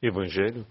[0.00, 0.64] Evangelho,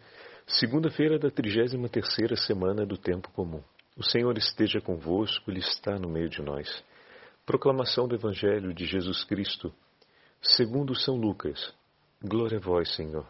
[0.47, 3.61] segunda-feira da trigésima terceira semana do tempo comum.
[3.98, 6.81] O Senhor esteja convosco, Ele está no meio de nós.
[7.45, 9.73] Proclamação do Evangelho de Jesus Cristo,
[10.41, 11.73] segundo São Lucas.
[12.23, 13.27] Glória a vós, Senhor.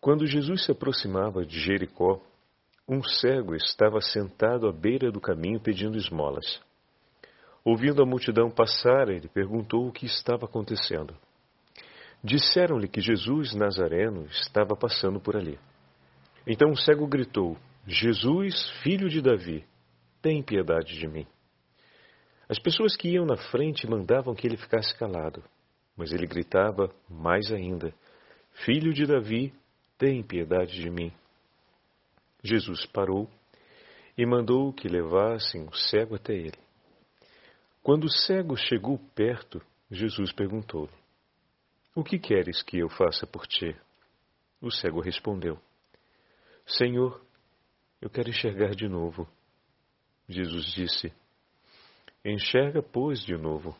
[0.00, 2.22] Quando Jesus se aproximava de Jericó,
[2.88, 6.58] um cego estava sentado à beira do caminho pedindo esmolas.
[7.62, 11.14] Ouvindo a multidão passar, ele perguntou o que estava acontecendo.
[12.22, 15.58] Disseram-lhe que Jesus Nazareno estava passando por ali.
[16.46, 17.56] Então o cego gritou:
[17.86, 19.64] Jesus, filho de Davi,
[20.20, 21.26] tem piedade de mim.
[22.48, 25.42] As pessoas que iam na frente mandavam que ele ficasse calado,
[25.96, 27.94] mas ele gritava mais ainda:
[28.64, 29.54] Filho de Davi,
[29.96, 31.12] tem piedade de mim.
[32.42, 33.30] Jesus parou
[34.16, 36.58] e mandou que levassem o cego até ele.
[37.82, 40.99] Quando o cego chegou perto, Jesus perguntou-lhe:
[41.94, 43.76] O que queres que eu faça por ti?
[44.60, 45.58] O cego respondeu:
[46.66, 47.20] Senhor,
[48.00, 49.28] eu quero enxergar de novo.
[50.28, 51.12] Jesus disse:
[52.24, 53.74] Enxerga, pois, de novo.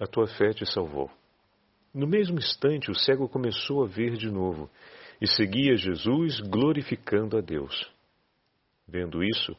[0.00, 1.10] A tua fé te salvou.
[1.92, 4.70] No mesmo instante, o cego começou a ver de novo
[5.20, 7.92] e seguia Jesus, glorificando a Deus.
[8.88, 9.54] Vendo isso,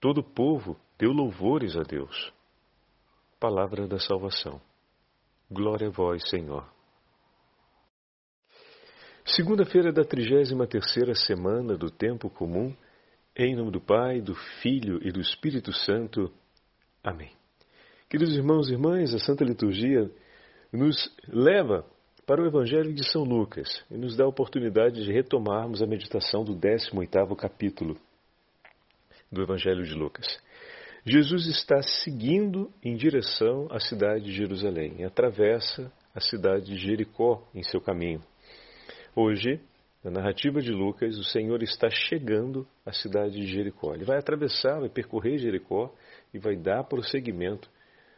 [0.00, 2.32] todo o povo deu louvores a Deus.
[3.38, 4.60] Palavra da salvação.
[5.50, 6.66] Glória a vós, Senhor.
[9.34, 12.76] Segunda-feira da trigésima terceira semana do tempo comum,
[13.34, 16.30] em nome do Pai, do Filho e do Espírito Santo.
[17.02, 17.30] Amém.
[18.10, 20.10] Queridos irmãos e irmãs, a Santa Liturgia
[20.70, 21.82] nos leva
[22.26, 26.44] para o Evangelho de São Lucas e nos dá a oportunidade de retomarmos a meditação
[26.44, 27.96] do 18º capítulo
[29.30, 30.26] do Evangelho de Lucas.
[31.06, 37.42] Jesus está seguindo em direção à cidade de Jerusalém e atravessa a cidade de Jericó
[37.54, 38.22] em seu caminho.
[39.14, 39.60] Hoje,
[40.02, 43.94] na narrativa de Lucas, o Senhor está chegando à cidade de Jericó.
[43.94, 45.94] Ele vai atravessar, vai percorrer Jericó
[46.32, 47.68] e vai dar prosseguimento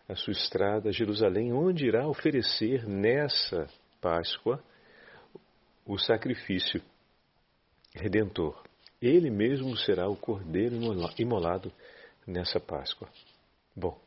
[0.09, 3.67] à sua estrada a Jerusalém, onde irá oferecer nessa
[4.01, 4.63] Páscoa
[5.85, 6.81] o sacrifício
[7.93, 8.63] redentor.
[9.03, 10.77] Ele mesmo será o cordeiro
[11.19, 11.73] imolado
[12.25, 13.09] nessa Páscoa.
[13.75, 13.99] Bom,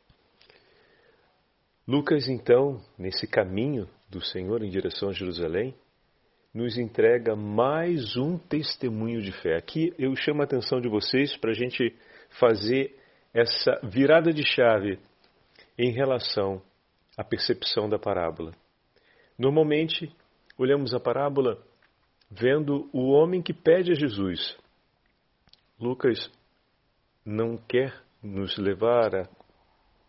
[1.86, 5.76] Lucas, então, nesse caminho do Senhor em direção a Jerusalém,
[6.58, 9.58] nos entrega mais um testemunho de fé.
[9.58, 11.96] Aqui eu chamo a atenção de vocês para a gente
[12.40, 12.98] fazer
[13.32, 14.98] essa virada de chave
[15.78, 16.60] em relação
[17.16, 18.54] à percepção da parábola.
[19.38, 20.12] Normalmente,
[20.58, 21.64] olhamos a parábola
[22.28, 24.58] vendo o homem que pede a Jesus.
[25.80, 26.28] Lucas
[27.24, 29.30] não quer nos levar a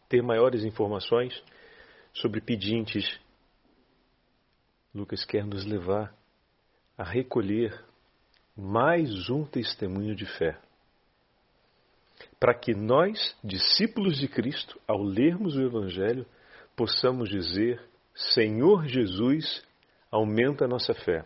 [0.09, 1.45] ter maiores informações
[2.15, 3.21] sobre pedintes.
[4.95, 6.17] Lucas quer nos levar
[6.99, 7.81] a recolher
[8.57, 10.59] mais um testemunho de fé.
[12.41, 16.27] Para que nós, discípulos de Cristo, ao lermos o Evangelho,
[16.75, 17.81] possamos dizer:
[18.35, 19.65] Senhor Jesus,
[20.11, 21.25] aumenta a nossa fé.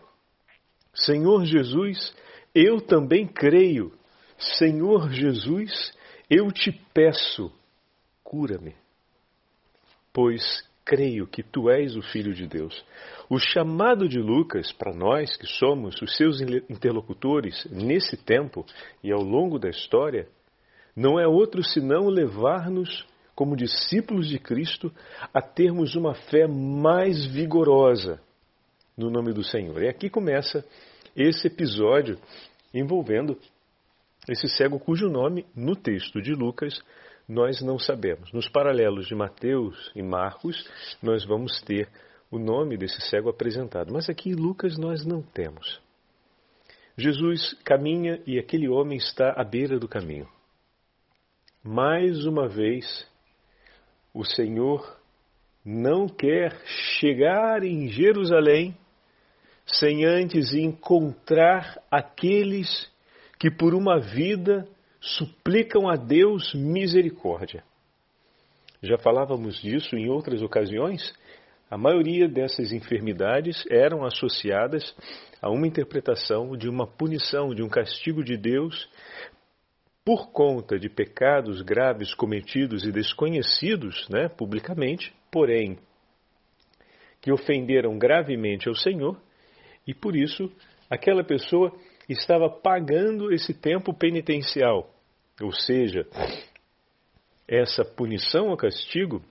[0.93, 2.15] Senhor Jesus,
[2.53, 3.91] eu também creio.
[4.37, 5.91] Senhor Jesus,
[6.29, 7.51] eu te peço,
[8.23, 8.75] cura-me.
[10.11, 12.83] Pois creio que tu és o Filho de Deus.
[13.29, 18.65] O chamado de Lucas, para nós que somos os seus interlocutores nesse tempo
[19.03, 20.27] e ao longo da história,
[20.95, 23.05] não é outro senão levar-nos,
[23.35, 24.91] como discípulos de Cristo,
[25.33, 28.21] a termos uma fé mais vigorosa
[28.95, 29.81] no nome do Senhor.
[29.81, 30.63] E aqui começa
[31.15, 32.19] esse episódio
[32.73, 33.37] envolvendo
[34.29, 36.81] esse cego cujo nome, no texto de Lucas,
[37.27, 38.31] nós não sabemos.
[38.31, 40.67] Nos paralelos de Mateus e Marcos,
[41.01, 41.89] nós vamos ter
[42.29, 45.81] o nome desse cego apresentado, mas aqui em Lucas nós não temos.
[46.97, 50.27] Jesus caminha e aquele homem está à beira do caminho.
[51.63, 53.07] Mais uma vez,
[54.13, 54.99] o Senhor
[55.65, 56.59] não quer
[56.99, 58.75] chegar em Jerusalém
[59.65, 62.91] sem antes encontrar aqueles
[63.39, 64.67] que por uma vida
[65.03, 67.61] suplicam a Deus misericórdia.
[68.81, 71.13] Já falávamos disso em outras ocasiões.
[71.69, 74.95] A maioria dessas enfermidades eram associadas
[75.41, 78.89] a uma interpretação de uma punição, de um castigo de Deus
[80.05, 85.77] por conta de pecados graves cometidos e desconhecidos né, publicamente, porém
[87.21, 89.17] que ofenderam gravemente ao Senhor,
[89.87, 90.51] e por isso
[90.89, 91.73] aquela pessoa
[92.09, 94.92] estava pagando esse tempo penitencial,
[95.43, 96.07] ou seja,
[97.47, 99.21] essa punição ou castigo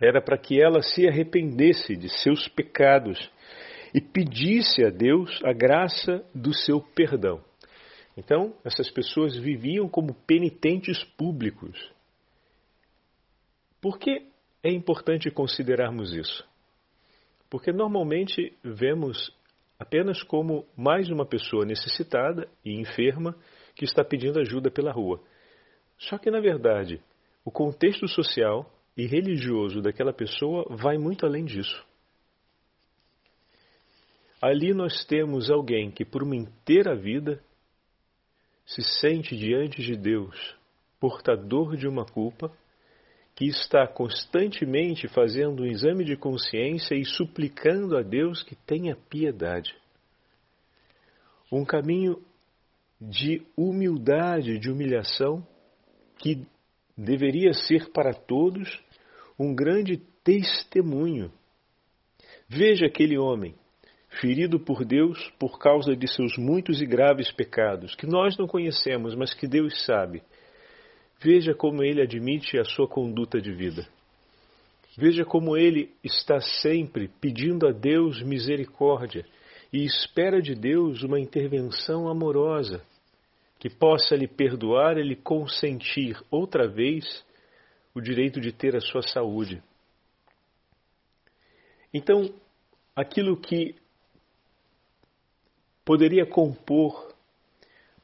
[0.00, 3.30] era para que ela se arrependesse de seus pecados
[3.94, 7.44] e pedisse a Deus a graça do seu perdão.
[8.16, 11.76] Então, essas pessoas viviam como penitentes públicos.
[13.80, 14.26] Por que
[14.62, 16.44] é importante considerarmos isso?
[17.48, 19.32] Porque normalmente vemos
[19.78, 23.36] apenas como mais uma pessoa necessitada e enferma
[23.78, 25.22] que está pedindo ajuda pela rua.
[25.96, 27.00] Só que, na verdade,
[27.44, 31.86] o contexto social e religioso daquela pessoa vai muito além disso.
[34.42, 37.40] Ali nós temos alguém que, por uma inteira vida,
[38.66, 40.56] se sente diante de Deus
[40.98, 42.50] portador de uma culpa,
[43.36, 49.76] que está constantemente fazendo um exame de consciência e suplicando a Deus que tenha piedade.
[51.52, 52.20] Um caminho
[53.00, 55.46] de humildade, de humilhação,
[56.18, 56.46] que
[56.96, 58.82] deveria ser para todos
[59.38, 61.30] um grande testemunho.
[62.48, 63.54] Veja aquele homem,
[64.20, 69.14] ferido por Deus por causa de seus muitos e graves pecados, que nós não conhecemos,
[69.14, 70.22] mas que Deus sabe.
[71.20, 73.86] Veja como ele admite a sua conduta de vida.
[74.96, 79.24] Veja como ele está sempre pedindo a Deus misericórdia
[79.72, 82.82] e espera de Deus uma intervenção amorosa
[83.58, 87.24] que possa lhe perdoar e lhe consentir outra vez
[87.94, 89.62] o direito de ter a sua saúde.
[91.92, 92.32] Então,
[92.94, 93.74] aquilo que
[95.84, 97.14] poderia compor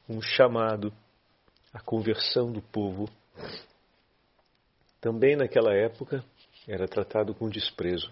[0.09, 0.91] um chamado
[1.73, 3.09] à conversão do povo,
[4.99, 6.23] também naquela época
[6.67, 8.11] era tratado com desprezo.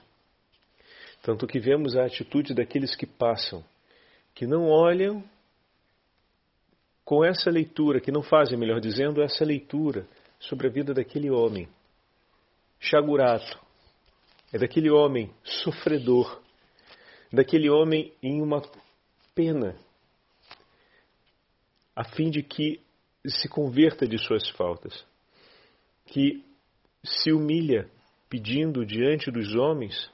[1.24, 3.64] Tanto que vemos a atitude daqueles que passam,
[4.36, 5.24] que não olham
[7.06, 10.06] com essa leitura, que não fazem, melhor dizendo, essa leitura
[10.38, 11.70] sobre a vida daquele homem.
[12.78, 13.58] Chagurato
[14.52, 16.42] é daquele homem sofredor,
[17.32, 18.62] daquele homem em uma
[19.34, 19.78] pena,
[21.96, 22.82] a fim de que
[23.26, 25.06] se converta de suas faltas,
[26.06, 26.44] que
[27.02, 27.90] se humilha
[28.30, 30.12] pedindo diante dos homens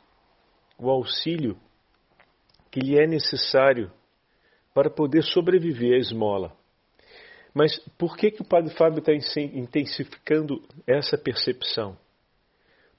[0.80, 1.58] o auxílio
[2.72, 3.92] que lhe é necessário
[4.74, 6.56] para poder sobreviver à esmola.
[7.54, 11.98] Mas por que, que o Padre Fábio está intensificando essa percepção?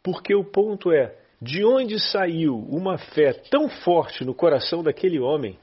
[0.03, 5.59] Porque o ponto é: de onde saiu uma fé tão forte no coração daquele homem,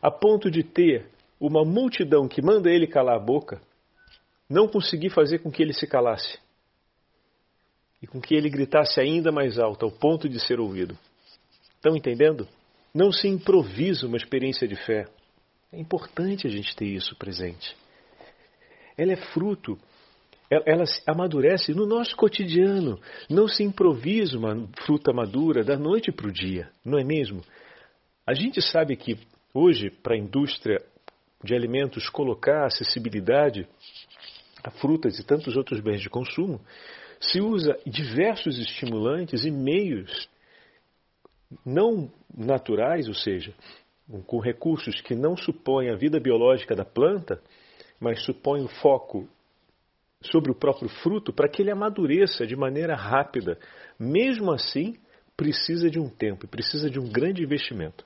[0.00, 1.06] a ponto de ter
[1.38, 3.60] uma multidão que manda ele calar a boca,
[4.48, 6.38] não conseguir fazer com que ele se calasse
[8.06, 10.96] e com que ele gritasse ainda mais alto, ao ponto de ser ouvido?
[11.74, 12.46] Estão entendendo?
[12.94, 15.06] Não se improvisa uma experiência de fé.
[15.72, 17.76] É importante a gente ter isso presente.
[18.96, 19.76] Ela é fruto,
[20.48, 22.98] ela, amadurece no nosso cotidiano.
[23.28, 27.42] Não se improvisa uma fruta madura da noite para o dia, não é mesmo?
[28.24, 29.18] A gente sabe que
[29.52, 30.80] hoje, para a indústria
[31.42, 33.66] de alimentos colocar acessibilidade
[34.62, 36.60] a frutas e tantos outros bens de consumo,
[37.20, 40.28] se usa diversos estimulantes e meios
[41.64, 43.54] não naturais, ou seja,
[44.26, 47.40] com recursos que não supõem a vida biológica da planta,
[48.00, 49.28] mas supõem o foco
[50.20, 53.58] sobre o próprio fruto para que ele amadureça de maneira rápida.
[53.98, 54.96] Mesmo assim,
[55.36, 58.04] precisa de um tempo, precisa de um grande investimento.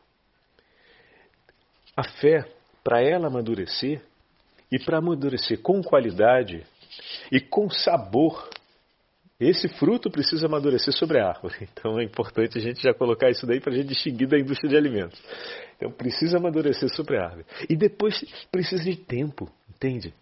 [1.97, 2.47] A fé,
[2.85, 4.03] para ela amadurecer,
[4.71, 6.65] e para amadurecer com qualidade
[7.33, 8.49] e com sabor,
[9.49, 11.69] esse fruto precisa amadurecer sobre a árvore.
[11.73, 14.69] Então é importante a gente já colocar isso daí para a gente distinguir da indústria
[14.69, 15.21] de alimentos.
[15.77, 17.47] Então precisa amadurecer sobre a árvore.
[17.69, 20.13] E depois precisa de tempo, entende?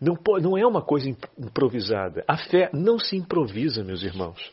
[0.00, 1.08] Não, pode, não é uma coisa
[1.38, 2.24] improvisada.
[2.26, 4.52] A fé não se improvisa, meus irmãos.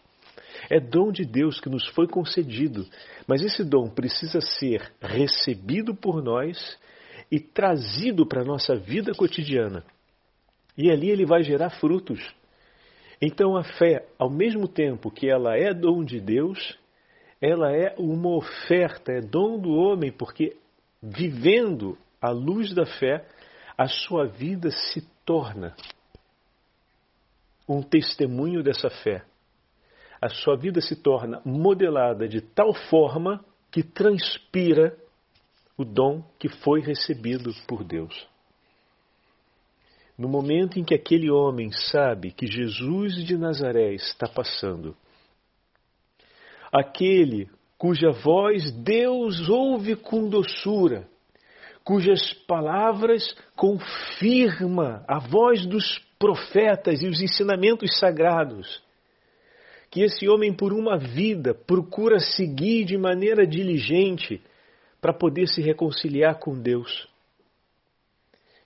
[0.69, 2.85] É dom de Deus que nos foi concedido.
[3.25, 6.77] Mas esse dom precisa ser recebido por nós
[7.31, 9.83] e trazido para a nossa vida cotidiana.
[10.77, 12.19] E ali ele vai gerar frutos.
[13.21, 16.77] Então a fé, ao mesmo tempo que ela é dom de Deus,
[17.41, 20.57] ela é uma oferta, é dom do homem, porque
[21.01, 23.25] vivendo a luz da fé,
[23.77, 25.75] a sua vida se torna
[27.67, 29.23] um testemunho dessa fé.
[30.21, 34.97] A sua vida se torna modelada de tal forma que transpira
[35.77, 38.27] o dom que foi recebido por Deus.
[40.19, 44.93] No momento em que aquele homem sabe que Jesus de Nazaré está passando,
[46.69, 51.07] aquele cuja voz Deus ouve com doçura,
[51.85, 58.83] cujas palavras confirma a voz dos profetas e os ensinamentos sagrados,
[59.89, 64.41] que esse homem, por uma vida, procura seguir de maneira diligente
[64.99, 67.08] para poder se reconciliar com Deus.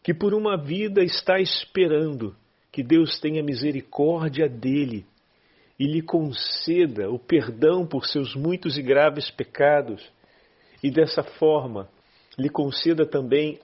[0.03, 2.36] Que por uma vida está esperando
[2.72, 5.05] que Deus tenha misericórdia dele
[5.79, 10.03] e lhe conceda o perdão por seus muitos e graves pecados,
[10.83, 11.89] e dessa forma
[12.38, 13.60] lhe conceda também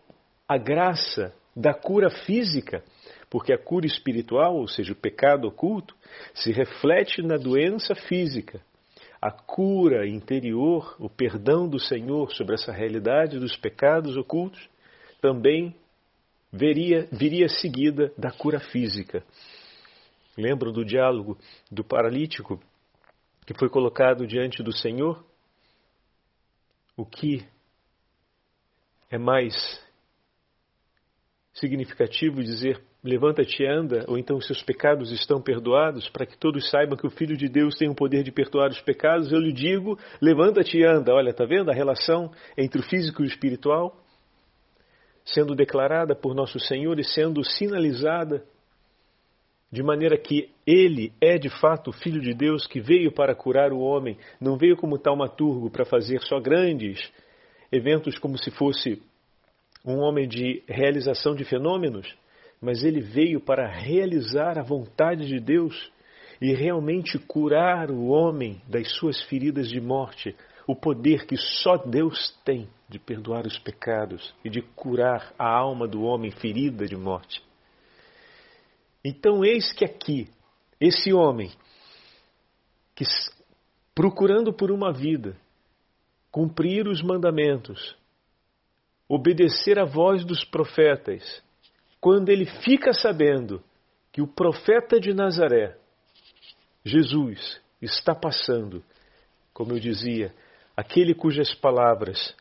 [0.48, 2.84] a graça da cura física,
[3.30, 5.96] porque a cura espiritual, ou seja, o pecado oculto,
[6.34, 8.62] se reflete na doença física.
[9.22, 14.70] A cura interior, o perdão do Senhor sobre essa realidade dos pecados ocultos,
[15.22, 15.76] também
[16.52, 19.24] veria, viria seguida da cura física.
[20.38, 21.38] Lembram do diálogo
[21.72, 22.62] do paralítico
[23.46, 25.26] que foi colocado diante do Senhor?
[26.96, 27.46] O que
[29.10, 29.56] é mais
[31.54, 36.98] significativo dizer levanta-te e anda, ou então seus pecados estão perdoados, para que todos saibam
[36.98, 39.98] que o Filho de Deus tem o poder de perdoar os pecados, eu lhe digo,
[40.22, 41.14] levanta-te e anda.
[41.14, 43.96] Olha, está vendo a relação entre o físico e o espiritual?
[45.34, 48.44] Sendo declarada por nosso Senhor e sendo sinalizada
[49.72, 53.72] de maneira que ele é de fato o Filho de Deus que veio para curar
[53.72, 57.12] o homem, não veio como taumaturgo para fazer só grandes
[57.72, 59.02] eventos como se fosse
[59.86, 62.14] um homem de realização de fenômenos,
[62.60, 65.92] mas ele veio para realizar a vontade de Deus
[66.42, 70.36] e realmente curar o homem das suas feridas de morte,
[70.70, 75.88] o poder que só Deus tem de perdoar os pecados e de curar a alma
[75.88, 77.44] do homem ferida de morte.
[79.04, 80.30] Então, eis que aqui,
[80.80, 81.50] esse homem,
[82.94, 83.04] que
[83.96, 85.36] procurando por uma vida,
[86.30, 87.98] cumprir os mandamentos,
[89.08, 91.42] obedecer à voz dos profetas,
[92.00, 93.64] quando ele fica sabendo
[94.12, 95.76] que o profeta de Nazaré,
[96.86, 98.84] Jesus, está passando,
[99.52, 100.32] como eu dizia,
[100.80, 102.34] aquele cujas palavras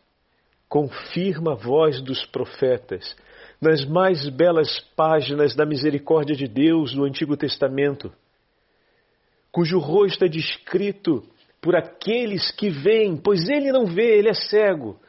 [0.69, 3.17] confirma a voz dos profetas,
[3.61, 8.13] nas mais belas páginas da misericórdia de Deus no Antigo Testamento,
[9.51, 11.25] cujo rosto é descrito
[11.61, 15.01] por aqueles que veem, pois ele não vê, ele é cego.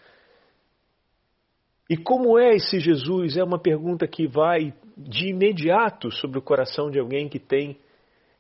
[1.88, 3.38] E como é esse Jesus?
[3.38, 7.78] É uma pergunta que vai de imediato sobre o coração de alguém que tem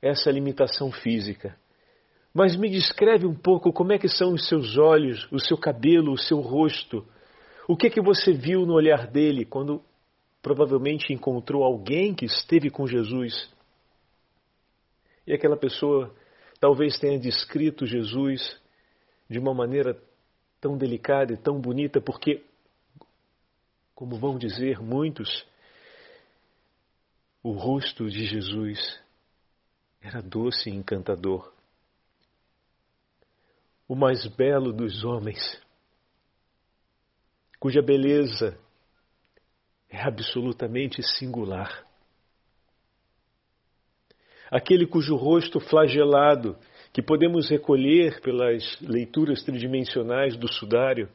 [0.02, 1.56] essa limitação física.
[2.34, 6.12] Mas me descreve um pouco como é que são os seus olhos, o seu cabelo,
[6.12, 7.06] o seu rosto.
[7.68, 9.84] O que é que você viu no olhar dele quando
[10.42, 13.52] provavelmente encontrou alguém que esteve com Jesus.
[15.28, 16.16] E aquela pessoa
[16.60, 18.60] talvez tenha descrito Jesus
[19.30, 20.02] de uma maneira
[20.60, 22.44] tão delicada e tão bonita, porque,
[23.94, 25.46] como vão dizer muitos,
[27.44, 29.00] o rosto de Jesus
[30.02, 31.54] era doce e encantador.
[33.90, 35.60] O mais belo dos homens,
[37.60, 38.56] cuja beleza
[39.90, 41.84] é absolutamente singular.
[44.52, 46.56] Aquele cujo rosto flagelado,
[46.94, 51.10] que podemos recolher pelas leituras tridimensionais do sudário,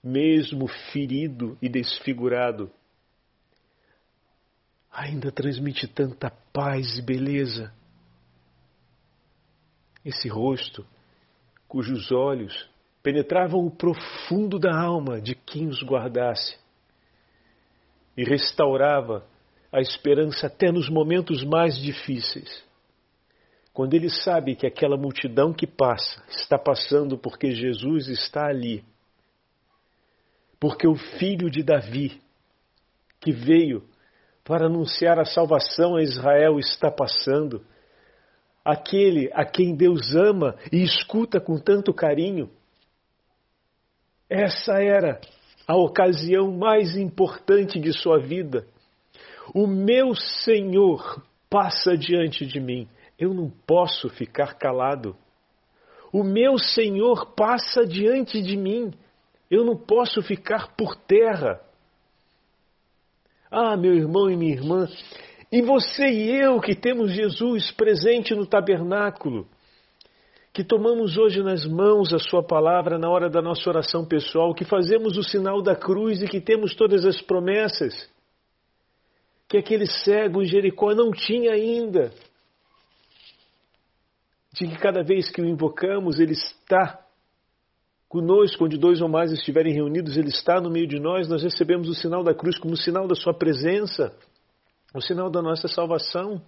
[0.00, 2.70] mesmo ferido e desfigurado,
[4.88, 7.74] ainda transmite tanta paz e beleza.
[10.04, 10.86] Esse rosto,
[11.70, 12.68] cujos olhos
[13.00, 16.58] penetravam o profundo da alma de quem os guardasse,
[18.16, 19.24] e restaurava
[19.72, 22.62] a esperança até nos momentos mais difíceis.
[23.72, 28.84] Quando ele sabe que aquela multidão que passa está passando porque Jesus está ali,
[30.58, 32.20] porque o filho de Davi,
[33.20, 33.84] que veio
[34.44, 37.64] para anunciar a salvação a Israel, está passando,
[38.64, 42.50] aquele a quem Deus ama e escuta com tanto carinho,
[44.28, 45.20] essa era
[45.66, 48.66] a ocasião mais importante de sua vida.
[49.54, 52.88] O meu Senhor passa diante de mim.
[53.18, 55.16] Eu não posso ficar calado.
[56.12, 58.92] O meu Senhor passa diante de mim.
[59.50, 61.60] Eu não posso ficar por terra.
[63.50, 64.86] Ah, meu irmão e minha irmã,
[65.52, 69.48] e você e eu que temos Jesus presente no tabernáculo,
[70.52, 74.64] que tomamos hoje nas mãos a Sua palavra na hora da nossa oração pessoal, que
[74.64, 78.08] fazemos o sinal da cruz e que temos todas as promessas
[79.50, 82.12] que aquele cego em Jericó não tinha ainda.
[84.52, 87.04] De que cada vez que o invocamos, Ele está
[88.08, 91.88] conosco, onde dois ou mais estiverem reunidos, Ele está no meio de nós, nós recebemos
[91.88, 94.16] o sinal da cruz como sinal da Sua presença,
[94.94, 96.42] o sinal da nossa salvação.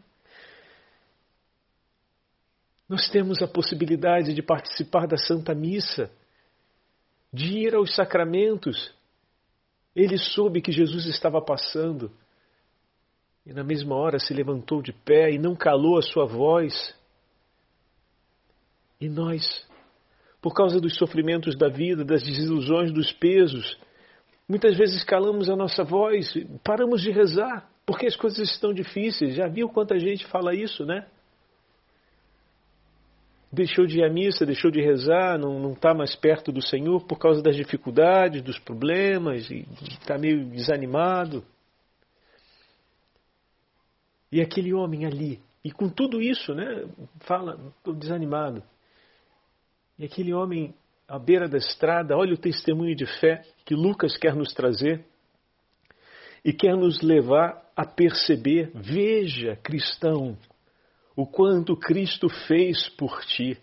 [2.89, 6.11] Nós temos a possibilidade de participar da Santa Missa,
[7.33, 8.93] de ir aos sacramentos.
[9.95, 12.11] Ele soube que Jesus estava passando
[13.47, 16.95] e, na mesma hora, se levantou de pé e não calou a sua voz.
[19.01, 19.67] E nós,
[20.41, 23.79] por causa dos sofrimentos da vida, das desilusões, dos pesos,
[24.49, 29.35] muitas vezes calamos a nossa voz, paramos de rezar, porque as coisas estão difíceis.
[29.35, 31.07] Já viu quanta gente fala isso, né?
[33.53, 37.19] deixou de ir à missa, deixou de rezar, não está mais perto do Senhor por
[37.19, 39.67] causa das dificuldades, dos problemas, e
[40.01, 41.45] está meio desanimado.
[44.31, 46.89] E aquele homem ali, e com tudo isso, né,
[47.21, 48.63] fala, estou desanimado.
[49.99, 50.75] E aquele homem
[51.07, 55.05] à beira da estrada, olha o testemunho de fé que Lucas quer nos trazer
[56.45, 60.37] e quer nos levar a perceber, veja, cristão,
[61.17, 63.57] o quanto Cristo fez por ti.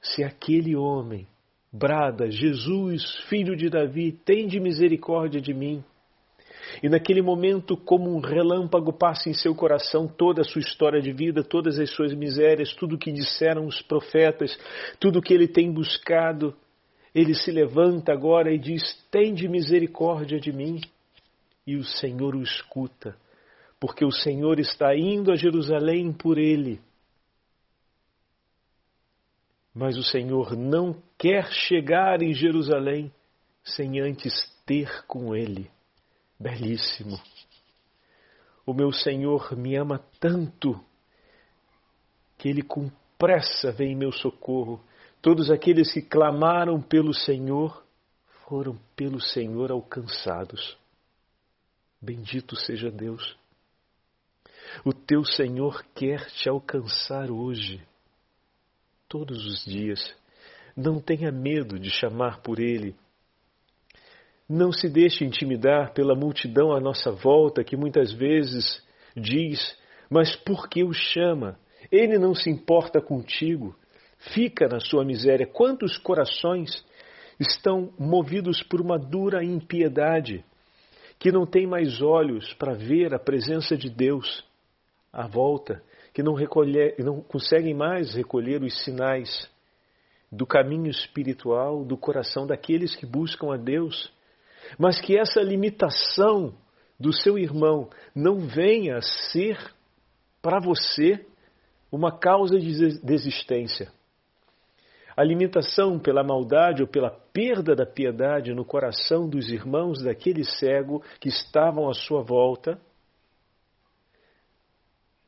[0.00, 1.26] Se aquele homem
[1.72, 5.82] brada, Jesus, filho de Davi, tem de misericórdia de mim.
[6.82, 11.12] E naquele momento, como um relâmpago, passa em seu coração toda a sua história de
[11.12, 14.56] vida, todas as suas misérias, tudo o que disseram os profetas,
[14.98, 16.54] tudo o que ele tem buscado.
[17.14, 20.80] Ele se levanta agora e diz: Tem de misericórdia de mim.
[21.66, 23.16] E o Senhor o escuta
[23.84, 26.80] porque o Senhor está indo a Jerusalém por ele.
[29.74, 33.12] Mas o Senhor não quer chegar em Jerusalém
[33.62, 34.32] sem antes
[34.64, 35.70] ter com ele.
[36.40, 37.20] Belíssimo.
[38.64, 40.82] O meu Senhor me ama tanto
[42.38, 44.82] que ele com pressa vem em meu socorro.
[45.20, 47.84] Todos aqueles que clamaram pelo Senhor
[48.48, 50.82] foram pelo Senhor alcançados.
[52.04, 53.34] Bendito seja Deus.
[54.84, 57.80] O teu Senhor quer te alcançar hoje,
[59.08, 60.14] todos os dias.
[60.76, 62.94] Não tenha medo de chamar por Ele.
[64.46, 68.86] Não se deixe intimidar pela multidão à nossa volta que muitas vezes
[69.16, 69.74] diz:
[70.10, 71.58] Mas por que o chama?
[71.90, 73.74] Ele não se importa contigo.
[74.34, 75.46] Fica na sua miséria.
[75.46, 76.84] Quantos corações
[77.40, 80.44] estão movidos por uma dura impiedade,
[81.24, 84.44] que não têm mais olhos para ver a presença de Deus,
[85.10, 85.82] à volta,
[86.12, 86.34] que não,
[86.98, 89.50] não conseguem mais recolher os sinais
[90.30, 94.12] do caminho espiritual do coração daqueles que buscam a Deus,
[94.78, 96.54] mas que essa limitação
[97.00, 99.56] do seu irmão não venha a ser
[100.42, 101.24] para você
[101.90, 103.90] uma causa de desistência.
[105.16, 111.02] A limitação pela maldade ou pela perda da piedade no coração dos irmãos daquele cego
[111.20, 112.80] que estavam à sua volta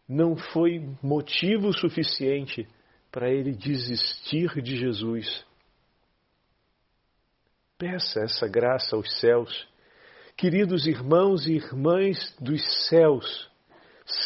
[0.09, 2.69] não foi motivo suficiente
[3.11, 5.45] para ele desistir de Jesus.
[7.77, 9.69] Peça essa graça aos céus.
[10.37, 13.51] Queridos irmãos e irmãs dos céus,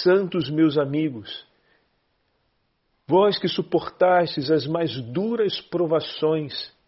[0.03, 1.47] santos meus amigos,
[3.07, 6.79] vós que suportastes as mais duras provações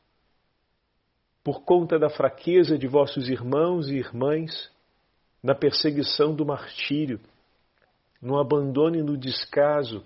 [1.44, 4.70] por conta da fraqueza de vossos irmãos e irmãs,
[5.42, 7.20] na perseguição do martírio,
[8.20, 10.04] no abandono e no descaso,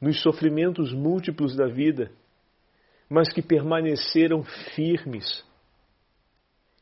[0.00, 2.10] nos sofrimentos múltiplos da vida,
[3.08, 4.42] mas que permaneceram
[4.74, 5.44] firmes,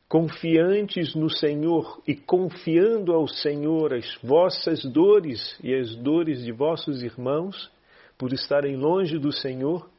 [0.07, 7.03] confiantes no Senhor e confiando ao Senhor as vossas dores e as dores de vossos
[7.03, 7.71] irmãos,
[8.17, 9.89] por estarem longe do Senhor,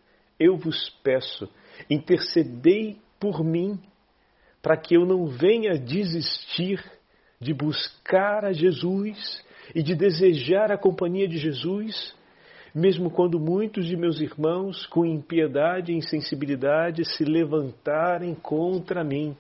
[0.41, 1.49] eu vos peço,
[1.91, 3.79] intercedei por mim,
[4.63, 6.83] para que eu não venha desistir
[7.41, 12.15] de buscar a Jesus e de desejar a companhia de Jesus,
[12.75, 19.37] mesmo quando muitos de meus irmãos, com impiedade e insensibilidade, se levantarem contra mim,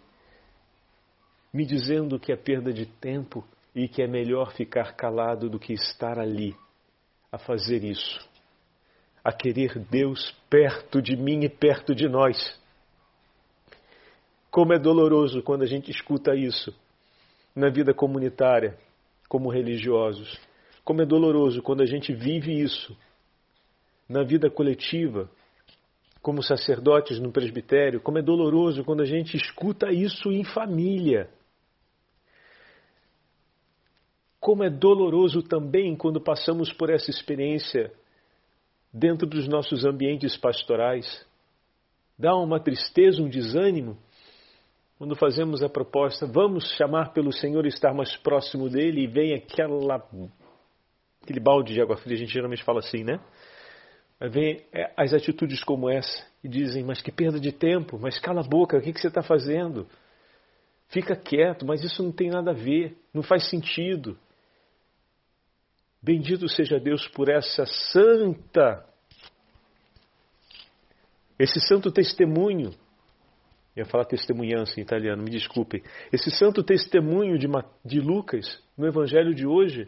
[1.52, 5.72] me dizendo que é perda de tempo e que é melhor ficar calado do que
[5.72, 6.54] estar ali
[7.30, 8.26] a fazer isso,
[9.22, 12.58] a querer Deus perto de mim e perto de nós.
[14.56, 16.74] Como é doloroso quando a gente escuta isso
[17.54, 18.78] na vida comunitária,
[19.28, 20.40] como religiosos.
[20.82, 22.96] Como é doloroso quando a gente vive isso
[24.08, 25.30] na vida coletiva,
[26.22, 31.28] como sacerdotes no presbitério, como é doloroso quando a gente escuta isso em família.
[34.40, 37.92] Como é doloroso também quando passamos por essa experiência
[38.90, 41.26] dentro dos nossos ambientes pastorais.
[42.18, 43.98] Dá uma tristeza, um desânimo,
[44.98, 49.34] quando fazemos a proposta, vamos chamar pelo Senhor e estar mais próximo dele, e vem
[49.34, 49.96] aquela,
[51.22, 53.20] aquele balde de água fria, a gente geralmente fala assim, né?
[54.20, 58.40] vem é, as atitudes como essa e dizem: Mas que perda de tempo, mas cala
[58.40, 59.86] a boca, o que, que você está fazendo?
[60.88, 64.16] Fica quieto, mas isso não tem nada a ver, não faz sentido.
[66.00, 68.86] Bendito seja Deus por essa santa,
[71.38, 72.72] esse santo testemunho.
[73.76, 75.82] Ia falar testemunhança em italiano, me desculpem.
[76.10, 77.46] Esse santo testemunho de,
[77.84, 79.86] de Lucas no Evangelho de hoje.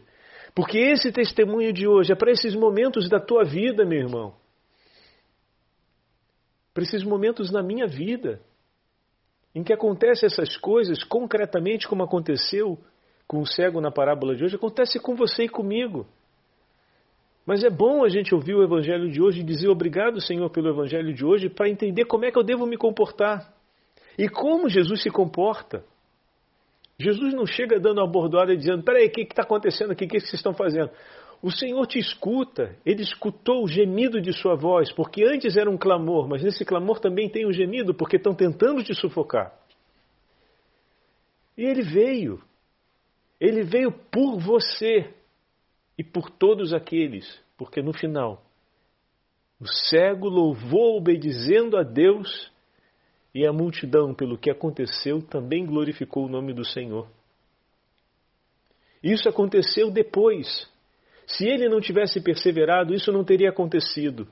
[0.55, 4.35] Porque esse testemunho de hoje é para esses momentos da tua vida, meu irmão.
[6.75, 8.41] Para esses momentos na minha vida
[9.55, 12.79] em que acontecem essas coisas concretamente como aconteceu
[13.27, 16.07] com o cego na parábola de hoje, acontece com você e comigo.
[17.45, 20.69] Mas é bom a gente ouvir o evangelho de hoje e dizer obrigado, Senhor, pelo
[20.69, 23.58] evangelho de hoje, para entender como é que eu devo me comportar
[24.19, 25.85] e como Jesus se comporta.
[26.99, 30.05] Jesus não chega dando uma bordoada e dizendo: peraí, o que está acontecendo aqui?
[30.05, 30.91] O que vocês estão fazendo?
[31.41, 35.79] O Senhor te escuta, Ele escutou o gemido de sua voz, porque antes era um
[35.79, 39.57] clamor, mas nesse clamor também tem um gemido, porque estão tentando te sufocar.
[41.57, 42.43] E Ele veio.
[43.41, 45.15] Ele veio por você
[45.97, 48.45] e por todos aqueles, porque no final,
[49.61, 52.51] o cego louvou obedecendo a Deus
[53.39, 57.07] e a multidão, pelo que aconteceu, também glorificou o nome do Senhor.
[59.01, 60.69] Isso aconteceu depois.
[61.25, 64.27] Se ele não tivesse perseverado, isso não teria acontecido.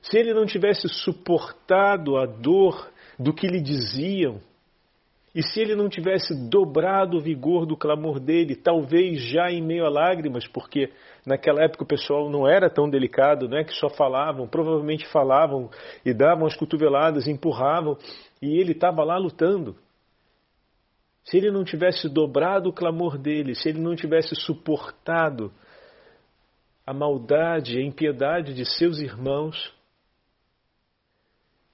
[0.00, 4.40] Se ele não tivesse suportado a dor do que lhe diziam,
[5.38, 9.86] e se ele não tivesse dobrado o vigor do clamor dele, talvez já em meio
[9.86, 10.92] a lágrimas, porque
[11.24, 15.70] naquela época o pessoal não era tão delicado, não é que só falavam, provavelmente falavam
[16.04, 17.96] e davam as cotoveladas, empurravam,
[18.42, 19.76] e ele estava lá lutando.
[21.22, 25.52] Se ele não tivesse dobrado o clamor dele, se ele não tivesse suportado
[26.84, 29.72] a maldade, a impiedade de seus irmãos,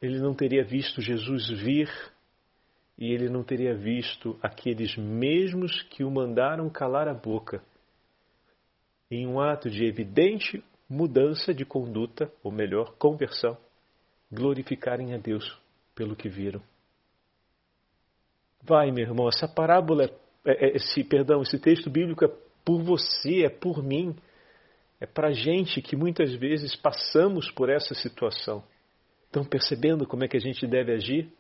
[0.03, 1.89] ele não teria visto Jesus vir
[2.97, 7.63] e ele não teria visto aqueles mesmos que o mandaram calar a boca,
[9.11, 13.57] em um ato de evidente mudança de conduta, ou melhor, conversão,
[14.31, 15.59] glorificarem a Deus
[15.95, 16.63] pelo que viram.
[18.63, 20.05] Vai, meu irmão, essa parábola,
[20.45, 22.29] é, é, esse, perdão, esse texto bíblico é
[22.65, 24.17] por você, é por mim.
[25.01, 28.65] É para gente que muitas vezes passamos por essa situação.
[29.27, 31.31] Estão percebendo como é que a gente deve agir?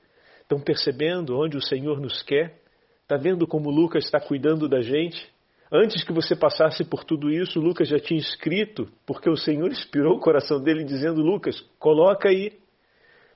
[0.44, 2.62] Estão percebendo onde o Senhor nos quer?
[3.02, 5.28] Está vendo como Lucas está cuidando da gente?
[5.72, 10.16] Antes que você passasse por tudo isso, Lucas já tinha escrito, porque o Senhor inspirou
[10.16, 12.52] o coração dele dizendo: Lucas, coloca aí,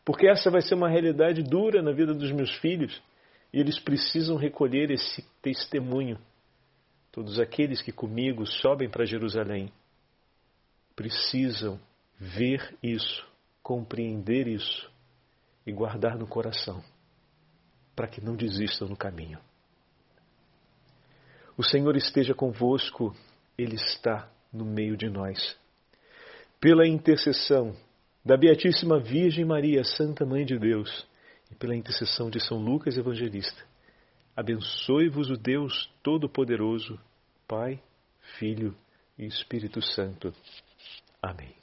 [0.05, 3.03] porque essa vai ser uma realidade dura na vida dos meus filhos
[3.53, 6.19] e eles precisam recolher esse testemunho.
[7.11, 9.73] Todos aqueles que comigo sobem para Jerusalém
[10.95, 11.81] precisam
[12.19, 13.27] ver isso,
[13.63, 14.91] compreender isso
[15.67, 16.83] e guardar no coração,
[17.99, 19.41] para que não desistam no caminho.
[21.57, 23.13] O Senhor esteja convosco,
[23.59, 25.59] Ele está no meio de nós.
[26.61, 27.75] Pela intercessão
[28.25, 31.09] da Beatíssima Virgem Maria, Santa Mãe de Deus,
[31.51, 33.65] e pela intercessão de São Lucas Evangelista,
[34.37, 37.01] abençoe-vos o Deus Todo-Poderoso,
[37.49, 37.83] Pai,
[38.39, 38.77] Filho
[39.19, 40.33] e Espírito Santo.
[41.21, 41.58] Amém.